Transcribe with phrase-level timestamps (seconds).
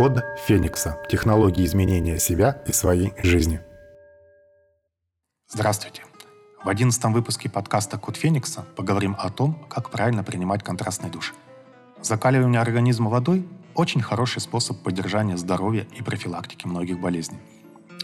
[0.00, 0.98] Код Феникса.
[1.10, 3.60] Технологии изменения себя и своей жизни.
[5.46, 6.04] Здравствуйте.
[6.64, 11.34] В одиннадцатом выпуске подкаста «Код Феникса» поговорим о том, как правильно принимать контрастный душ.
[12.00, 17.40] Закаливание организма водой– очень хороший способ поддержания здоровья и профилактики многих болезней.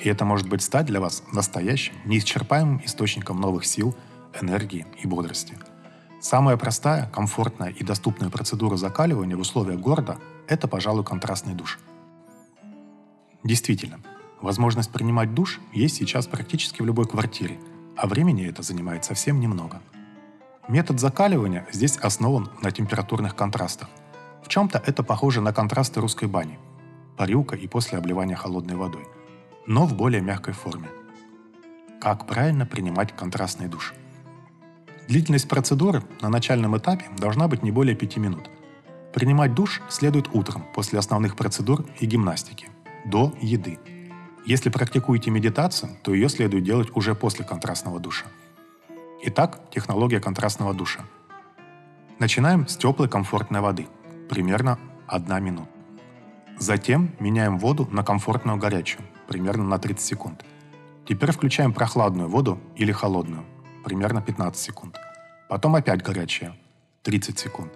[0.02, 3.96] И это может быть стать для вас настоящим, неисчерпаемым источником новых сил,
[4.38, 5.56] энергии и бодрости.
[6.20, 11.78] Самая простая, комфортная и доступная процедура закаливания в условиях города– это, пожалуй, контрастный душ.
[13.44, 14.00] Действительно,
[14.40, 17.58] возможность принимать душ есть сейчас практически в любой квартире,
[17.96, 19.80] а времени это занимает совсем немного.
[20.68, 23.88] Метод закаливания здесь основан на температурных контрастах.
[24.42, 26.58] В чем-то это похоже на контрасты русской бани–
[27.16, 29.06] парилка и после обливания холодной водой,
[29.66, 30.88] но в более мягкой форме.
[32.00, 33.94] Как правильно принимать контрастный душ?
[35.08, 38.50] Длительность процедуры на начальном этапе должна быть не более 5 минут.
[39.12, 42.68] Принимать душ следует утром после основных процедур и гимнастики
[43.04, 43.78] до еды.
[44.44, 48.26] Если практикуете медитацию, то ее следует делать уже после контрастного душа.
[49.22, 51.00] Итак, технология контрастного душа.
[52.18, 53.86] Начинаем с теплой комфортной воды,
[54.28, 55.68] примерно 1 минута.
[56.58, 60.44] Затем меняем воду на комфортную горячую, примерно на 30 секунд.
[61.06, 63.44] Теперь включаем прохладную воду или холодную,
[63.86, 64.98] примерно 15 секунд.
[65.48, 66.56] Потом опять горячая,
[67.04, 67.72] 30 секунд.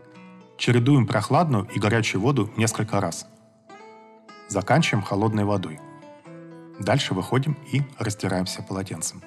[0.58, 3.26] Чередуем прохладную и горячую воду несколько раз,
[4.48, 5.78] Заканчиваем холодной водой.
[6.80, 9.22] Дальше выходим и растираемся полотенцем.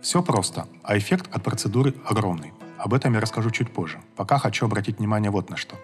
[0.00, 2.52] Все просто, а эффект от процедуры огромный.
[2.78, 3.98] Об этом я расскажу чуть позже.
[4.14, 5.74] Пока хочу обратить внимание вот на что.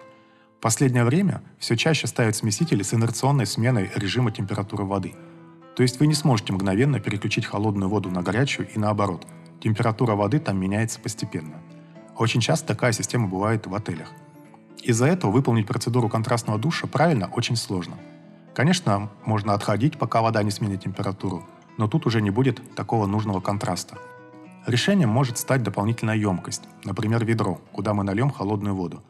[0.57, 5.13] В последнее время все чаще ставят смесители с инерционной сменой режима температуры воды.
[5.75, 9.27] То есть вы не сможете мгновенно переключить холодную воду на горячую и наоборот.
[9.61, 11.61] Температура воды там меняется постепенно.
[12.17, 14.11] Очень часто такая система бывает в отелях.
[14.81, 17.95] Из-за этого выполнить процедуру контрастного душа правильно очень сложно–
[18.55, 21.43] Конечно, можно отходить, пока вода не сменит температуру,
[21.77, 23.97] но тут уже не будет такого нужного контраста.
[24.65, 29.03] Решением может стать дополнительная емкость, например, ведро, куда мы нальем холодную воду.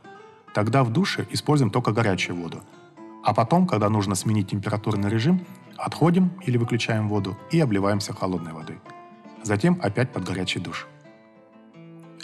[0.55, 2.63] Тогда в душе используем только горячую воду.
[3.23, 5.45] А потом, когда нужно сменить температурный режим,
[5.77, 8.79] отходим или выключаем воду и обливаемся холодной водой.
[9.45, 10.87] Затем опять под горячий душ.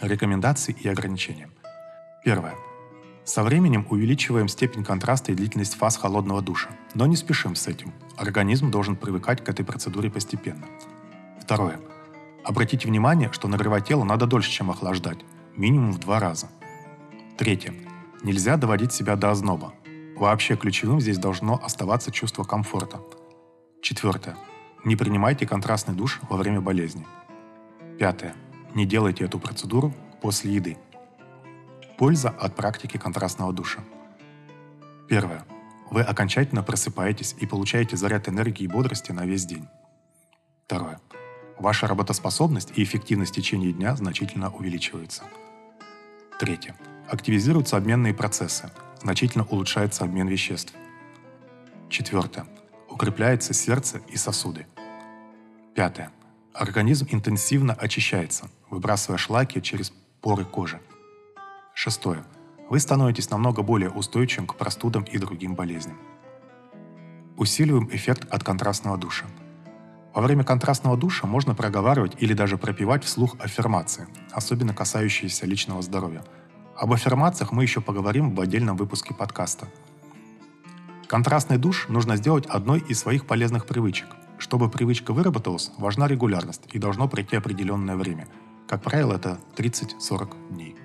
[0.01, 1.51] Рекомендации и ограничения.
[2.25, 2.55] Первое.
[3.23, 7.93] Со временем увеличиваем степень контраста и длительность фаз холодного душа, но не спешим с этим.
[8.17, 10.65] Организм должен привыкать к этой процедуре постепенно.
[11.39, 11.79] Второе.
[12.43, 15.19] Обратите внимание, что нагревать тело надо дольше, чем охлаждать,
[15.55, 16.49] минимум в два раза.
[17.37, 17.71] Третье.
[18.23, 19.75] Нельзя доводить себя до озноба.
[20.17, 22.99] Вообще ключевым здесь должно оставаться чувство комфорта.
[23.83, 24.35] Четвертое.
[24.83, 27.05] Не принимайте контрастный душ во время болезни.
[27.99, 28.33] Пятое.
[28.73, 30.77] Не делайте эту процедуру после еды.
[31.97, 33.81] Польза от практики контрастного душа.
[35.07, 35.45] Первое.
[35.91, 39.67] Вы окончательно просыпаетесь и получаете заряд энергии и бодрости на весь день.
[40.65, 40.99] Второе.
[41.59, 45.23] Ваша работоспособность и эффективность в течение дня значительно увеличиваются.
[46.39, 46.75] Третье.
[47.07, 48.71] Активизируются обменные процессы,
[49.01, 50.73] значительно улучшается обмен веществ.
[51.89, 52.47] Четвертое.
[53.01, 54.67] Укрепляется сердце и сосуды.
[55.73, 56.11] Пятое.
[56.53, 59.91] Организм интенсивно очищается, выбрасывая шлаки через
[60.21, 60.79] поры кожи–
[61.73, 62.23] Шестое.
[62.69, 65.97] Вы становитесь намного более устойчивым к простудам и другим болезням.
[67.37, 69.25] Усиливаем эффект от контрастного душа.
[70.13, 76.23] Во время контрастного душа можно проговаривать или даже пропивать вслух аффирмации, особенно касающиеся личного здоровья.
[76.77, 79.67] Об аффирмациях мы еще поговорим в отдельном выпуске подкаста.
[81.11, 84.07] Контрастный душ нужно сделать одной из своих полезных привычек.
[84.37, 88.29] Чтобы привычка выработалась, важна регулярность и должно пройти определенное время.
[88.65, 90.77] Как правило, это 30-40 дней.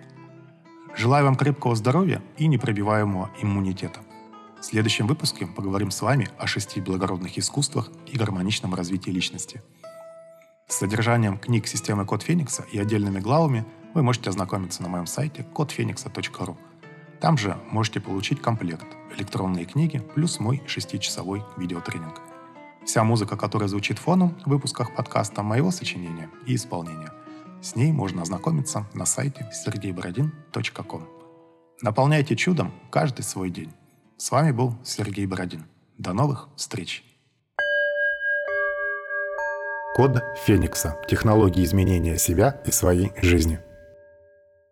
[0.97, 4.01] Желаю вам крепкого здоровья и непробиваемого иммунитета.
[4.61, 9.63] В следующем выпуске поговорим с вами о шести благородных искусствах и гармоничном развитии личности.
[10.67, 15.45] С содержанием книг системы Код Феникса и отдельными главами вы можете ознакомиться на моем сайте
[15.45, 16.59] кодфеникса.ру.
[17.21, 22.21] Там же можете получить комплект электронные книги плюс мой шестичасовой видеотренинг.
[22.85, 27.13] Вся музыка, которая звучит фоном в выпусках подкаста, моего сочинения и исполнения–
[27.67, 31.09] с ней можно ознакомиться на сайте sergeyborodin.com.
[31.83, 33.73] Наполняйте чудом каждый свой день.
[34.17, 35.65] С вами был Сергей Бородин.
[35.99, 37.03] До новых встреч!
[39.97, 40.97] Код Феникса.
[41.09, 43.59] Технологии изменения себя и своей жизни.